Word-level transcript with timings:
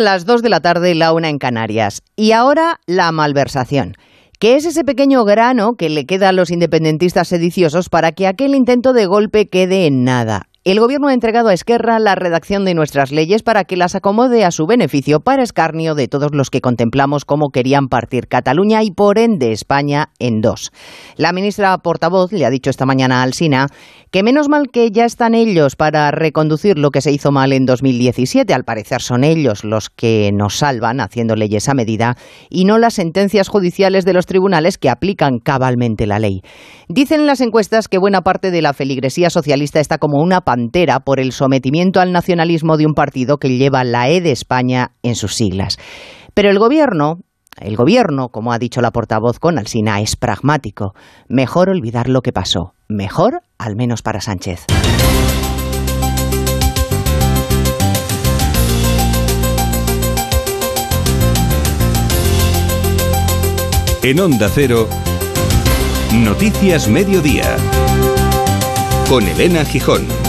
Las 0.00 0.24
2 0.24 0.40
de 0.40 0.48
la 0.48 0.60
tarde, 0.60 0.94
la 0.94 1.12
una 1.12 1.28
en 1.28 1.36
Canarias. 1.36 2.00
Y 2.16 2.32
ahora 2.32 2.80
la 2.86 3.12
malversación. 3.12 3.96
¿Qué 4.38 4.56
es 4.56 4.64
ese 4.64 4.82
pequeño 4.82 5.24
grano 5.24 5.74
que 5.74 5.90
le 5.90 6.06
queda 6.06 6.30
a 6.30 6.32
los 6.32 6.50
independentistas 6.50 7.28
sediciosos 7.28 7.90
para 7.90 8.12
que 8.12 8.26
aquel 8.26 8.54
intento 8.54 8.94
de 8.94 9.04
golpe 9.04 9.48
quede 9.48 9.84
en 9.84 10.04
nada? 10.04 10.48
El 10.62 10.78
Gobierno 10.78 11.08
ha 11.08 11.14
entregado 11.14 11.48
a 11.48 11.54
Esquerra 11.54 11.98
la 11.98 12.14
redacción 12.14 12.66
de 12.66 12.74
nuestras 12.74 13.12
leyes 13.12 13.42
para 13.42 13.64
que 13.64 13.78
las 13.78 13.94
acomode 13.94 14.44
a 14.44 14.50
su 14.50 14.66
beneficio 14.66 15.20
para 15.20 15.42
escarnio 15.42 15.94
de 15.94 16.06
todos 16.06 16.34
los 16.34 16.50
que 16.50 16.60
contemplamos 16.60 17.24
cómo 17.24 17.48
querían 17.48 17.88
partir 17.88 18.28
Cataluña 18.28 18.82
y 18.82 18.90
por 18.90 19.18
ende 19.18 19.52
España 19.52 20.10
en 20.18 20.42
dos. 20.42 20.70
La 21.16 21.32
ministra 21.32 21.78
portavoz 21.78 22.30
le 22.32 22.44
ha 22.44 22.50
dicho 22.50 22.68
esta 22.68 22.84
mañana 22.84 23.22
al 23.22 23.32
SINA 23.32 23.68
que 24.10 24.24
menos 24.24 24.48
mal 24.48 24.70
que 24.70 24.90
ya 24.90 25.04
están 25.04 25.34
ellos 25.34 25.76
para 25.76 26.10
reconducir 26.10 26.78
lo 26.78 26.90
que 26.90 27.00
se 27.00 27.12
hizo 27.12 27.30
mal 27.30 27.52
en 27.52 27.64
2017. 27.64 28.52
Al 28.52 28.64
parecer 28.64 29.02
son 29.02 29.22
ellos 29.22 29.62
los 29.62 29.88
que 29.88 30.30
nos 30.32 30.56
salvan 30.56 31.00
haciendo 31.00 31.36
leyes 31.36 31.68
a 31.68 31.74
medida 31.74 32.16
y 32.48 32.64
no 32.64 32.78
las 32.78 32.94
sentencias 32.94 33.48
judiciales 33.48 34.04
de 34.04 34.12
los 34.12 34.26
tribunales 34.26 34.78
que 34.78 34.90
aplican 34.90 35.38
cabalmente 35.38 36.08
la 36.08 36.18
ley. 36.18 36.42
Dicen 36.88 37.26
las 37.26 37.40
encuestas 37.40 37.86
que 37.86 37.98
buena 37.98 38.22
parte 38.22 38.50
de 38.50 38.62
la 38.62 38.72
feligresía 38.72 39.30
socialista 39.30 39.78
está 39.78 39.98
como 39.98 40.20
una 40.20 40.40
pantera 40.40 41.00
por 41.00 41.20
el 41.20 41.30
sometimiento 41.30 42.00
al 42.00 42.12
nacionalismo 42.12 42.76
de 42.76 42.86
un 42.86 42.94
partido 42.94 43.38
que 43.38 43.56
lleva 43.56 43.84
la 43.84 44.10
E 44.10 44.20
de 44.20 44.32
España 44.32 44.92
en 45.02 45.14
sus 45.14 45.34
siglas. 45.34 45.78
Pero 46.34 46.50
el 46.50 46.58
gobierno, 46.58 47.20
el 47.60 47.76
gobierno, 47.76 48.30
como 48.30 48.52
ha 48.52 48.58
dicho 48.58 48.80
la 48.80 48.90
portavoz 48.90 49.38
con 49.38 49.58
Alsina, 49.58 50.00
es 50.00 50.16
pragmático. 50.16 50.94
Mejor 51.28 51.68
olvidar 51.68 52.08
lo 52.08 52.22
que 52.22 52.32
pasó. 52.32 52.72
Mejor, 52.88 53.42
al 53.58 53.76
menos 53.76 54.02
para 54.02 54.20
Sánchez. 54.20 54.66
En 64.02 64.18
Onda 64.18 64.48
Cero, 64.48 64.88
Noticias 66.14 66.88
Mediodía, 66.88 67.56
con 69.10 69.28
Elena 69.28 69.64
Gijón. 69.66 70.19